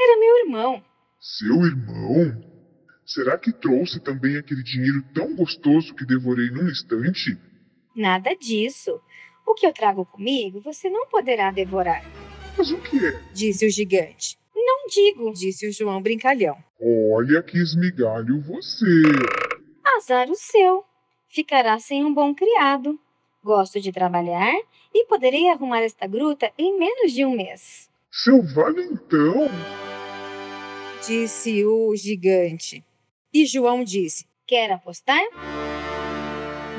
Era 0.00 0.18
meu 0.18 0.38
irmão. 0.46 0.82
Seu 1.20 1.66
irmão? 1.66 2.42
Será 3.04 3.36
que 3.36 3.52
trouxe 3.52 4.00
também 4.00 4.38
aquele 4.38 4.62
dinheiro 4.62 5.04
tão 5.14 5.36
gostoso 5.36 5.94
que 5.94 6.06
devorei 6.06 6.50
num 6.50 6.68
instante? 6.70 7.36
Nada 7.94 8.34
disso. 8.36 8.98
O 9.46 9.54
que 9.54 9.66
eu 9.66 9.72
trago 9.74 10.06
comigo 10.06 10.62
você 10.62 10.88
não 10.88 11.06
poderá 11.08 11.50
devorar. 11.50 12.02
Mas 12.56 12.70
o 12.70 12.78
que 12.78 13.04
é? 13.04 13.22
Disse 13.34 13.66
o 13.66 13.70
gigante. 13.70 14.38
Não 14.54 14.86
digo, 14.88 15.32
disse 15.34 15.68
o 15.68 15.72
João 15.72 16.00
Brincalhão. 16.00 16.56
Olha 16.80 17.42
que 17.42 17.58
esmigalho 17.58 18.40
você. 18.40 19.02
Azar 19.98 20.30
o 20.30 20.36
seu. 20.36 20.84
Ficará 21.28 21.76
sem 21.80 22.04
um 22.04 22.14
bom 22.14 22.32
criado. 22.32 22.96
Gosto 23.42 23.80
de 23.80 23.90
trabalhar 23.90 24.54
e 24.94 25.04
poderei 25.06 25.48
arrumar 25.48 25.80
esta 25.80 26.06
gruta 26.06 26.52
em 26.56 26.78
menos 26.78 27.12
de 27.12 27.24
um 27.24 27.34
mês. 27.34 27.90
Seu 28.08 28.40
valentão! 28.40 29.48
Disse 31.04 31.64
o 31.64 31.96
gigante. 31.96 32.84
E 33.34 33.44
João 33.44 33.82
disse: 33.82 34.24
Quer 34.46 34.70
apostar? 34.70 35.20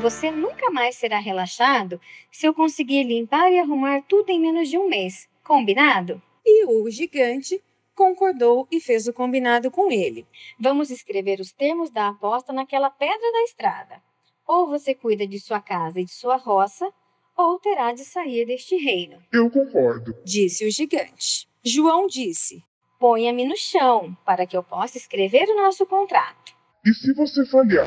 Você 0.02 0.32
nunca 0.32 0.72
mais 0.72 0.96
será 0.96 1.20
relaxado 1.20 2.00
se 2.32 2.48
eu 2.48 2.54
conseguir 2.54 3.04
limpar 3.04 3.52
e 3.52 3.60
arrumar 3.60 4.02
tudo 4.04 4.30
em 4.30 4.40
menos 4.40 4.70
de 4.70 4.78
um 4.78 4.88
mês. 4.88 5.28
Combinado? 5.44 6.22
E 6.46 6.66
o 6.66 6.90
gigante 6.90 7.62
concordou 8.00 8.66
e 8.72 8.80
fez 8.80 9.10
o 9.10 9.14
combinado 9.14 9.70
com 9.70 9.92
ele. 9.92 10.26
Vamos 10.58 10.90
escrever 10.90 11.42
os 11.42 11.52
termos 11.52 11.92
da 11.92 12.08
aposta 12.08 12.54
naquela 12.54 12.90
pedra 12.90 13.32
da 13.34 13.44
estrada. 13.44 14.02
Ou 14.48 14.70
você 14.70 14.96
cuida 14.96 15.28
de 15.28 15.38
sua 15.38 15.60
casa 15.60 16.00
e 16.00 16.06
de 16.06 16.12
sua 16.12 16.38
roça, 16.38 16.90
ou 17.36 17.60
terá 17.60 17.92
de 17.92 18.06
sair 18.06 18.46
deste 18.46 18.78
reino. 18.78 19.22
Eu 19.34 19.52
concordo, 19.52 20.16
disse 20.24 20.66
o 20.66 20.72
gigante. 20.72 21.46
João 21.62 22.08
disse: 22.08 22.64
Ponha-me 22.98 23.46
no 23.46 23.58
chão 23.58 24.18
para 24.26 24.48
que 24.48 24.56
eu 24.56 24.64
possa 24.64 24.98
escrever 24.98 25.50
o 25.50 25.58
nosso 25.58 25.86
contrato. 25.86 26.56
E 26.86 26.94
se 26.94 27.14
você 27.14 27.46
falhar? 27.48 27.86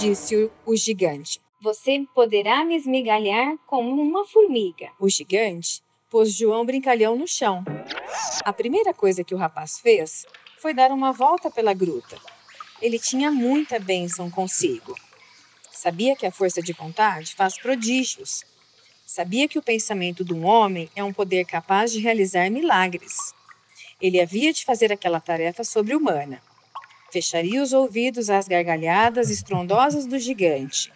Disse 0.00 0.48
o, 0.64 0.76
gigante. 0.76 1.40
Você 1.60 2.06
poderá 2.14 2.64
me 2.64 2.76
esmigalhar 2.76 3.58
como 3.66 4.00
uma 4.00 4.24
formiga. 4.24 4.90
O 5.00 5.08
gigante 5.08 5.82
pôs 6.10 6.34
João 6.34 6.66
Brincalhão 6.66 7.16
no 7.16 7.26
chão. 7.26 7.64
A 8.44 8.52
primeira 8.52 8.92
coisa 8.92 9.22
que 9.22 9.34
o 9.34 9.38
rapaz 9.38 9.78
fez 9.78 10.26
foi 10.58 10.74
dar 10.74 10.90
uma 10.90 11.12
volta 11.12 11.48
pela 11.50 11.72
gruta. 11.72 12.18
Ele 12.82 12.98
tinha 12.98 13.30
muita 13.30 13.78
bênção 13.78 14.28
consigo. 14.28 14.94
Sabia 15.70 16.16
que 16.16 16.26
a 16.26 16.32
força 16.32 16.60
de 16.60 16.72
vontade 16.72 17.34
faz 17.34 17.56
prodígios. 17.56 18.44
Sabia 19.06 19.46
que 19.46 19.58
o 19.58 19.62
pensamento 19.62 20.24
de 20.24 20.34
um 20.34 20.44
homem 20.44 20.90
é 20.96 21.04
um 21.04 21.12
poder 21.12 21.44
capaz 21.44 21.92
de 21.92 22.00
realizar 22.00 22.50
milagres. 22.50 23.32
Ele 24.00 24.20
havia 24.20 24.52
de 24.52 24.64
fazer 24.64 24.92
aquela 24.92 25.20
tarefa 25.20 25.62
sobre-humana. 25.62 26.42
Fecharia 27.12 27.62
os 27.62 27.72
ouvidos 27.72 28.30
às 28.30 28.48
gargalhadas 28.48 29.30
estrondosas 29.30 30.06
do 30.06 30.18
gigante. 30.18 30.92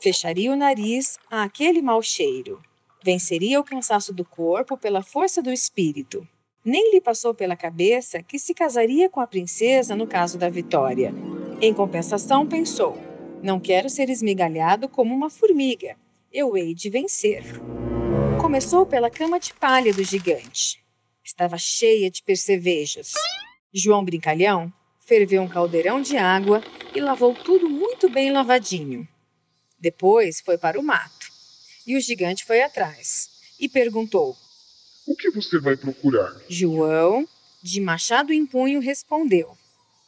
Fecharia 0.00 0.52
o 0.52 0.56
nariz 0.56 1.18
àquele 1.30 1.82
mau 1.82 2.02
cheiro. 2.02 2.62
Venceria 3.02 3.60
o 3.60 3.64
cansaço 3.64 4.12
do 4.12 4.24
corpo 4.24 4.76
pela 4.76 5.02
força 5.02 5.42
do 5.42 5.52
espírito. 5.52 6.26
Nem 6.64 6.92
lhe 6.92 7.00
passou 7.00 7.32
pela 7.32 7.54
cabeça 7.54 8.22
que 8.22 8.38
se 8.38 8.52
casaria 8.52 9.08
com 9.08 9.20
a 9.20 9.26
princesa 9.26 9.94
no 9.94 10.06
caso 10.06 10.36
da 10.36 10.48
vitória. 10.48 11.14
Em 11.60 11.72
compensação, 11.72 12.46
pensou: 12.46 12.96
não 13.42 13.60
quero 13.60 13.88
ser 13.88 14.10
esmigalhado 14.10 14.88
como 14.88 15.14
uma 15.14 15.30
formiga. 15.30 15.96
Eu 16.32 16.56
hei 16.56 16.74
de 16.74 16.90
vencer. 16.90 17.44
Começou 18.40 18.84
pela 18.84 19.08
cama 19.08 19.38
de 19.38 19.54
palha 19.54 19.94
do 19.94 20.02
gigante. 20.02 20.82
Estava 21.22 21.56
cheia 21.56 22.10
de 22.10 22.22
percevejos. 22.22 23.12
João 23.72 24.04
Brincalhão 24.04 24.72
ferveu 24.98 25.42
um 25.42 25.48
caldeirão 25.48 26.02
de 26.02 26.16
água 26.16 26.60
e 26.94 27.00
lavou 27.00 27.34
tudo 27.34 27.70
muito 27.70 28.10
bem 28.10 28.32
lavadinho. 28.32 29.06
Depois 29.78 30.40
foi 30.40 30.58
para 30.58 30.80
o 30.80 30.82
mato. 30.82 31.15
E 31.86 31.96
o 31.96 32.00
gigante 32.00 32.44
foi 32.44 32.62
atrás 32.62 33.30
e 33.60 33.68
perguntou: 33.68 34.36
O 35.06 35.14
que 35.14 35.30
você 35.30 35.58
vai 35.60 35.76
procurar? 35.76 36.34
João, 36.48 37.28
de 37.62 37.80
machado 37.80 38.32
em 38.32 38.44
punho, 38.44 38.80
respondeu: 38.80 39.56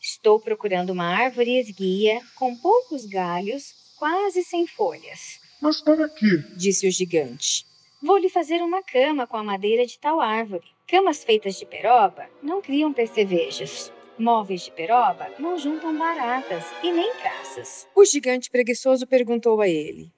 Estou 0.02 0.40
procurando 0.40 0.90
uma 0.90 1.06
árvore 1.06 1.58
esguia 1.58 2.20
com 2.34 2.56
poucos 2.56 3.04
galhos, 3.06 3.74
quase 3.96 4.42
sem 4.42 4.66
folhas. 4.66 5.38
Mas 5.60 5.80
para 5.80 6.08
quê? 6.08 6.44
Disse 6.56 6.88
o 6.88 6.90
gigante. 6.90 7.64
Vou 8.02 8.16
lhe 8.16 8.28
fazer 8.28 8.60
uma 8.62 8.82
cama 8.82 9.26
com 9.26 9.36
a 9.36 9.44
madeira 9.44 9.86
de 9.86 9.98
tal 9.98 10.20
árvore. 10.20 10.66
Camas 10.86 11.22
feitas 11.22 11.56
de 11.56 11.66
peroba 11.66 12.28
não 12.42 12.60
criam 12.60 12.92
percevejos. 12.92 13.92
Móveis 14.18 14.62
de 14.62 14.72
peroba 14.72 15.32
não 15.38 15.56
juntam 15.56 15.96
baratas 15.96 16.64
e 16.82 16.90
nem 16.90 17.12
traças. 17.16 17.86
O 17.94 18.04
gigante 18.04 18.50
preguiçoso 18.50 19.06
perguntou 19.06 19.60
a 19.60 19.68
ele: 19.68 20.12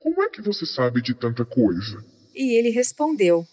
Como 0.00 0.22
é 0.22 0.30
que 0.30 0.40
você 0.40 0.64
sabe 0.64 1.02
de 1.02 1.14
tanta 1.14 1.44
coisa? 1.44 2.02
E 2.34 2.56
ele 2.58 2.70
respondeu: 2.70 3.46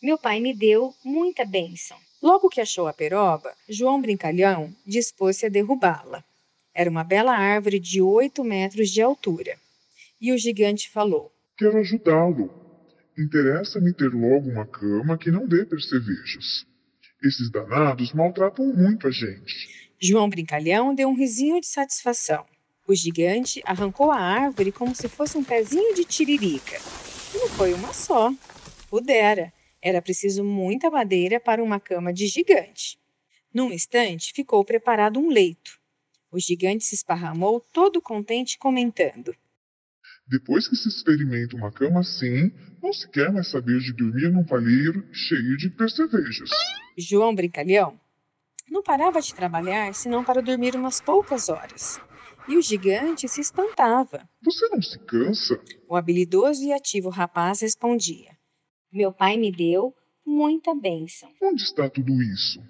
Meu 0.00 0.16
pai 0.16 0.38
me 0.38 0.54
deu 0.54 0.94
muita 1.04 1.44
bênção. 1.44 1.98
Logo 2.22 2.48
que 2.48 2.60
achou 2.60 2.86
a 2.86 2.92
peroba, 2.92 3.52
João 3.68 4.00
Brincalhão 4.00 4.72
dispôs-se 4.86 5.44
a 5.44 5.48
derrubá-la. 5.48 6.24
Era 6.72 6.88
uma 6.88 7.02
bela 7.02 7.36
árvore 7.36 7.80
de 7.80 8.00
oito 8.00 8.44
metros 8.44 8.90
de 8.90 9.02
altura. 9.02 9.58
E 10.20 10.32
o 10.32 10.38
gigante 10.38 10.88
falou: 10.88 11.32
Quero 11.58 11.76
ajudá-lo. 11.78 12.48
Interessa-me 13.18 13.92
ter 13.92 14.08
logo 14.08 14.50
uma 14.50 14.64
cama 14.64 15.18
que 15.18 15.32
não 15.32 15.48
dê 15.48 15.66
percevejos. 15.66 16.64
Esses 17.24 17.50
danados 17.50 18.12
maltratam 18.12 18.66
muito 18.66 19.08
a 19.08 19.10
gente. 19.10 19.90
João 20.00 20.28
Brincalhão 20.28 20.94
deu 20.94 21.08
um 21.08 21.16
risinho 21.16 21.60
de 21.60 21.66
satisfação. 21.66 22.46
O 22.92 22.94
gigante 22.94 23.62
arrancou 23.64 24.10
a 24.10 24.20
árvore 24.20 24.70
como 24.70 24.94
se 24.94 25.08
fosse 25.08 25.38
um 25.38 25.42
pezinho 25.42 25.94
de 25.94 26.04
tiririca. 26.04 26.76
E 27.34 27.38
não 27.38 27.48
foi 27.48 27.72
uma 27.72 27.90
só. 27.94 28.30
Pudera. 28.90 29.50
Era 29.80 30.02
preciso 30.02 30.44
muita 30.44 30.90
madeira 30.90 31.40
para 31.40 31.64
uma 31.64 31.80
cama 31.80 32.12
de 32.12 32.26
gigante. 32.26 32.98
Num 33.50 33.72
instante, 33.72 34.34
ficou 34.34 34.62
preparado 34.62 35.18
um 35.18 35.30
leito. 35.30 35.80
O 36.30 36.38
gigante 36.38 36.84
se 36.84 36.94
esparramou 36.94 37.60
todo 37.72 37.98
contente, 37.98 38.58
comentando: 38.58 39.34
Depois 40.26 40.68
que 40.68 40.76
se 40.76 40.90
experimenta 40.90 41.56
uma 41.56 41.72
cama 41.72 42.00
assim, 42.00 42.52
não 42.82 42.92
se 42.92 43.08
quer 43.08 43.32
mais 43.32 43.48
saber 43.48 43.78
de 43.78 43.94
dormir 43.94 44.30
num 44.30 44.44
palheiro 44.44 45.02
cheio 45.14 45.56
de 45.56 45.70
percevejos. 45.70 46.50
João 46.98 47.34
Brincalhão 47.34 47.98
não 48.68 48.82
parava 48.82 49.22
de 49.22 49.34
trabalhar 49.34 49.94
senão 49.94 50.22
para 50.22 50.42
dormir 50.42 50.76
umas 50.76 51.00
poucas 51.00 51.48
horas. 51.48 51.98
E 52.48 52.56
o 52.56 52.62
gigante 52.62 53.28
se 53.28 53.40
espantava. 53.40 54.28
Você 54.42 54.68
não 54.68 54.82
se 54.82 54.98
cansa? 54.98 55.62
O 55.88 55.94
habilidoso 55.94 56.64
e 56.64 56.72
ativo 56.72 57.08
rapaz 57.08 57.60
respondia: 57.60 58.36
Meu 58.92 59.12
pai 59.12 59.36
me 59.36 59.52
deu 59.52 59.94
muita 60.26 60.74
bênção. 60.74 61.32
Onde 61.40 61.62
está 61.62 61.88
tudo 61.88 62.20
isso? 62.20 62.60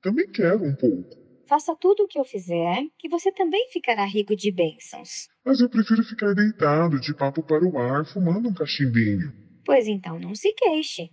Também 0.00 0.30
quero 0.30 0.64
um 0.64 0.74
pouco. 0.74 1.16
Faça 1.48 1.74
tudo 1.74 2.04
o 2.04 2.06
que 2.06 2.18
eu 2.18 2.24
fizer, 2.24 2.84
que 2.98 3.08
você 3.08 3.32
também 3.32 3.68
ficará 3.72 4.04
rico 4.04 4.36
de 4.36 4.52
bênçãos. 4.52 5.28
Mas 5.44 5.60
eu 5.60 5.68
prefiro 5.68 6.04
ficar 6.04 6.34
deitado, 6.34 7.00
de 7.00 7.14
papo 7.14 7.42
para 7.42 7.64
o 7.64 7.78
ar, 7.78 8.04
fumando 8.06 8.48
um 8.48 8.54
cachimbinho. 8.54 9.32
Pois 9.64 9.88
então 9.88 10.18
não 10.18 10.34
se 10.34 10.52
queixe. 10.52 11.10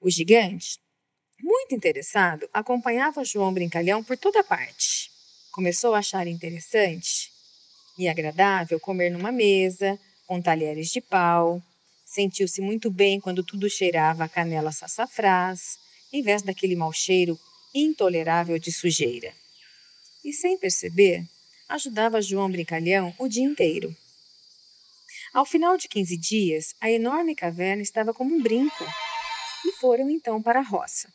O 0.00 0.10
gigante, 0.10 0.78
muito 1.40 1.74
interessado, 1.74 2.48
acompanhava 2.52 3.24
João 3.24 3.52
Brincalhão 3.52 4.02
por 4.02 4.16
toda 4.16 4.42
parte. 4.42 5.10
Começou 5.52 5.94
a 5.94 5.98
achar 5.98 6.26
interessante 6.26 7.33
e 7.98 8.08
agradável 8.08 8.80
comer 8.80 9.10
numa 9.10 9.30
mesa, 9.30 9.98
com 10.26 10.40
talheres 10.40 10.88
de 10.90 11.00
pau. 11.00 11.62
Sentiu-se 12.04 12.60
muito 12.60 12.90
bem 12.90 13.20
quando 13.20 13.42
tudo 13.42 13.68
cheirava 13.68 14.24
a 14.24 14.28
canela 14.28 14.72
sassafrás, 14.72 15.78
em 16.12 16.22
vez 16.22 16.42
daquele 16.42 16.76
mau 16.76 16.92
cheiro 16.92 17.38
intolerável 17.74 18.58
de 18.58 18.70
sujeira. 18.70 19.32
E 20.24 20.32
sem 20.32 20.56
perceber, 20.56 21.24
ajudava 21.68 22.22
João 22.22 22.50
Brincalhão 22.50 23.14
o 23.18 23.28
dia 23.28 23.44
inteiro. 23.44 23.94
Ao 25.32 25.44
final 25.44 25.76
de 25.76 25.88
15 25.88 26.16
dias, 26.16 26.74
a 26.80 26.90
enorme 26.90 27.34
caverna 27.34 27.82
estava 27.82 28.14
como 28.14 28.34
um 28.34 28.40
brinco, 28.40 28.84
e 29.64 29.72
foram 29.72 30.08
então 30.08 30.40
para 30.40 30.60
a 30.60 30.62
roça. 30.62 31.12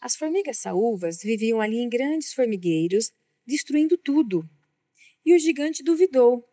As 0.00 0.16
formigas 0.16 0.58
saúvas 0.58 1.18
viviam 1.22 1.60
ali 1.60 1.78
em 1.78 1.88
grandes 1.88 2.32
formigueiros, 2.32 3.10
destruindo 3.46 3.98
tudo. 3.98 4.48
E 5.24 5.34
o 5.34 5.38
gigante 5.38 5.82
duvidou. 5.82 6.44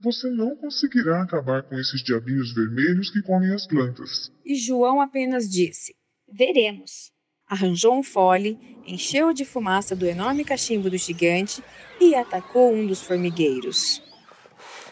Você 0.00 0.28
não 0.30 0.54
conseguirá 0.56 1.22
acabar 1.22 1.62
com 1.62 1.78
esses 1.78 2.02
diabinhos 2.04 2.54
vermelhos 2.54 3.10
que 3.10 3.22
comem 3.22 3.52
as 3.52 3.66
plantas. 3.66 4.30
E 4.44 4.54
João 4.54 5.00
apenas 5.00 5.48
disse: 5.48 5.96
Veremos. 6.30 7.10
Arranjou 7.48 7.98
um 7.98 8.02
fole, 8.02 8.58
encheu 8.86 9.32
de 9.32 9.44
fumaça 9.44 9.96
do 9.96 10.06
enorme 10.06 10.44
cachimbo 10.44 10.90
do 10.90 10.98
gigante 10.98 11.64
e 11.98 12.14
atacou 12.14 12.72
um 12.72 12.86
dos 12.86 13.00
formigueiros. 13.00 14.02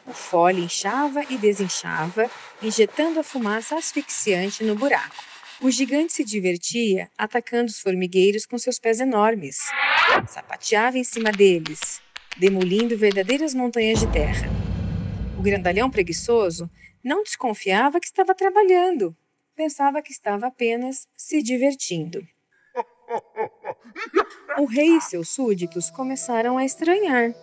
O 0.07 0.12
fole 0.12 0.62
inchava 0.62 1.23
e 1.28 1.37
desinchava, 1.37 2.31
injetando 2.62 3.21
a 3.21 3.23
fumaça 3.23 3.76
asfixiante 3.76 4.64
no 4.64 4.75
buraco. 4.75 5.16
O 5.61 5.71
gigante 5.71 6.14
se 6.14 6.25
divertia 6.25 7.11
atacando 7.16 7.71
os 7.71 7.81
formigueiros 7.81 8.47
com 8.47 8.57
seus 8.57 8.78
pés 8.78 9.00
enormes. 9.00 9.59
Sapateava 10.26 10.97
em 10.97 11.05
cima 11.05 11.31
deles, 11.31 12.00
demolindo 12.38 12.97
verdadeiras 12.97 13.55
montanhas 13.55 14.00
de 14.00 14.07
terra. 14.09 14.49
O 15.38 15.43
grandalhão 15.43 15.90
preguiçoso 15.90 16.71
não 17.02 17.23
desconfiava 17.23 18.00
que 18.00 18.07
estava 18.07 18.35
trabalhando, 18.35 19.16
pensava 19.55 20.02
que 20.02 20.12
estava 20.12 20.47
apenas 20.47 21.09
se 21.16 21.43
divertindo. 21.43 22.26
O 24.59 24.66
rei 24.66 24.97
e 24.97 25.00
seus 25.00 25.28
súditos 25.28 25.90
começaram 25.90 26.59
a 26.59 26.64
estranhar. 26.64 27.35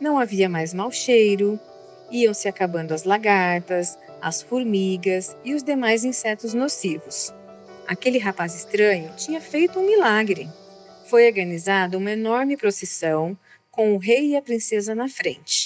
Não 0.00 0.18
havia 0.18 0.48
mais 0.48 0.72
mau 0.72 0.90
cheiro, 0.90 1.58
iam 2.10 2.34
se 2.34 2.48
acabando 2.48 2.92
as 2.92 3.04
lagartas, 3.04 3.98
as 4.20 4.42
formigas 4.42 5.36
e 5.44 5.54
os 5.54 5.62
demais 5.62 6.04
insetos 6.04 6.54
nocivos. 6.54 7.32
Aquele 7.86 8.18
rapaz 8.18 8.54
estranho 8.54 9.12
tinha 9.16 9.40
feito 9.40 9.78
um 9.78 9.86
milagre. 9.86 10.48
Foi 11.08 11.26
organizada 11.26 11.98
uma 11.98 12.12
enorme 12.12 12.56
procissão 12.56 13.36
com 13.72 13.94
o 13.94 13.98
rei 13.98 14.32
e 14.32 14.36
a 14.36 14.42
princesa 14.42 14.94
na 14.94 15.08
frente. 15.08 15.64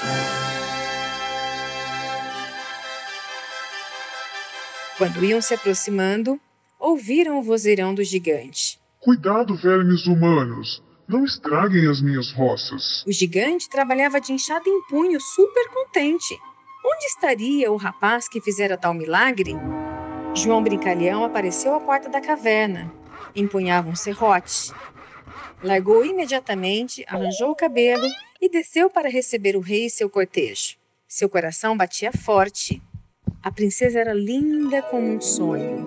Quando 4.97 5.25
iam 5.25 5.43
se 5.43 5.53
aproximando, 5.53 6.41
ouviram 6.79 7.39
o 7.39 7.43
vozeirão 7.43 7.95
do 7.95 8.03
gigante. 8.03 8.81
Cuidado, 9.01 9.55
vermes 9.57 10.07
humanos! 10.07 10.83
Não 11.09 11.25
estraguem 11.25 11.89
as 11.89 12.01
minhas 12.01 12.33
roças. 12.33 13.05
O 13.07 13.13
gigante 13.13 13.69
trabalhava 13.69 14.21
de 14.21 14.33
enxada 14.33 14.69
em 14.69 14.83
punho, 14.89 15.21
super 15.21 15.69
contente. 15.69 16.37
Onde 16.85 17.05
estaria 17.07 17.71
o 17.71 17.77
rapaz 17.77 18.29
que 18.29 18.41
fizera 18.41 18.77
tal 18.77 18.95
milagre? 18.95 19.55
João 20.35 20.63
Brincalhão 20.63 21.25
apareceu 21.25 21.75
à 21.75 21.81
porta 21.81 22.09
da 22.09 22.21
caverna. 22.21 22.93
Empunhava 23.35 23.89
um 23.89 23.97
serrote. 23.97 24.73
Largou 25.63 26.05
imediatamente, 26.05 27.05
arranjou 27.09 27.51
o 27.51 27.57
cabelo 27.57 28.07
e 28.41 28.49
desceu 28.49 28.91
para 28.91 29.09
receber 29.09 29.57
o 29.57 29.61
rei 29.61 29.87
e 29.87 29.91
seu 29.91 30.09
cortejo. 30.09 30.77
Seu 31.09 31.29
coração 31.29 31.77
batia 31.77 32.13
forte. 32.13 32.83
A 33.43 33.51
princesa 33.51 34.01
era 34.01 34.13
linda 34.13 34.83
como 34.83 35.07
um 35.07 35.21
sonho. 35.21 35.87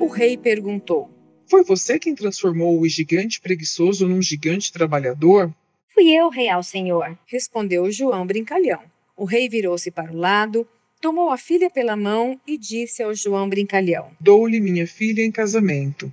O 0.00 0.06
rei 0.08 0.36
perguntou: 0.36 1.10
Foi 1.46 1.62
você 1.62 1.98
quem 1.98 2.14
transformou 2.14 2.80
o 2.80 2.88
gigante 2.88 3.40
preguiçoso 3.40 4.08
num 4.08 4.20
gigante 4.20 4.72
trabalhador? 4.72 5.54
Fui 5.94 6.10
eu, 6.10 6.28
real 6.28 6.62
senhor, 6.62 7.18
respondeu 7.26 7.90
João 7.90 8.26
Brincalhão. 8.26 8.82
O 9.16 9.24
rei 9.24 9.48
virou-se 9.48 9.90
para 9.90 10.12
o 10.12 10.16
lado, 10.16 10.66
tomou 11.00 11.30
a 11.30 11.36
filha 11.36 11.68
pela 11.70 11.96
mão 11.96 12.40
e 12.46 12.56
disse 12.56 13.02
ao 13.02 13.14
João 13.14 13.48
Brincalhão: 13.48 14.10
Dou-lhe 14.18 14.60
minha 14.60 14.86
filha 14.86 15.22
em 15.22 15.30
casamento. 15.30 16.12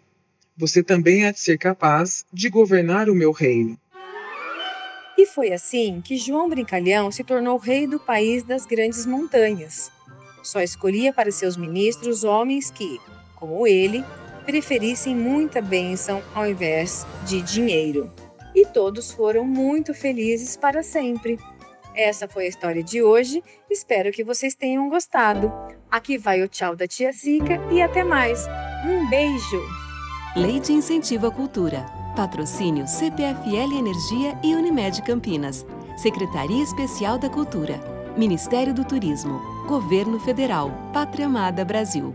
Você 0.58 0.82
também 0.82 1.26
há 1.26 1.32
de 1.32 1.40
ser 1.40 1.58
capaz 1.58 2.26
de 2.34 2.50
governar 2.50 3.10
o 3.10 3.16
meu 3.16 3.32
reino. 3.32 3.78
E 5.16 5.26
foi 5.26 5.52
assim 5.52 6.02
que 6.02 6.18
João 6.18 6.50
Brincalhão 6.50 7.12
se 7.12 7.24
tornou 7.24 7.58
rei 7.58 7.86
do 7.86 8.00
país 8.00 8.44
das 8.44 8.66
grandes 8.66 9.06
montanhas. 9.06 9.92
Só 10.44 10.62
escolhia 10.62 11.14
para 11.14 11.32
seus 11.32 11.58
ministros 11.58 12.24
homens 12.24 12.72
que, 12.72 13.00
como 13.36 13.68
ele, 13.68 14.04
preferissem 14.46 15.16
muita 15.16 15.62
bênção 15.62 16.24
ao 16.34 16.48
invés 16.48 17.06
de 17.26 17.42
dinheiro. 17.42 18.12
E 18.56 18.66
todos 18.66 19.12
foram 19.12 19.46
muito 19.46 19.94
felizes 19.94 20.56
para 20.56 20.82
sempre. 20.82 21.38
Essa 21.94 22.28
foi 22.28 22.46
a 22.46 22.50
história 22.50 22.84
de 22.84 23.04
hoje. 23.04 23.44
Espero 23.70 24.12
que 24.12 24.24
vocês 24.24 24.56
tenham 24.56 24.90
gostado. 24.90 25.52
Aqui 25.90 26.18
vai 26.18 26.42
o 26.42 26.48
tchau 26.48 26.76
da 26.76 26.88
tia 26.88 27.12
Zica 27.12 27.60
e 27.72 27.82
até 27.82 28.04
mais. 28.04 28.46
Um 28.86 29.10
beijo! 29.10 29.87
Lei 30.36 30.60
de 30.60 30.72
Incentivo 30.72 31.28
à 31.28 31.32
Cultura. 31.32 31.86
Patrocínio 32.16 32.88
CPFL 32.88 33.74
Energia 33.78 34.38
e 34.44 34.54
Unimed 34.56 35.02
Campinas. 35.02 35.66
Secretaria 35.96 36.62
Especial 36.64 37.18
da 37.18 37.30
Cultura. 37.30 37.80
Ministério 38.16 38.74
do 38.74 38.86
Turismo. 38.86 39.40
Governo 39.68 40.20
Federal. 40.20 40.72
Pátria 40.94 41.26
Amada 41.26 41.66
Brasil. 41.66 42.14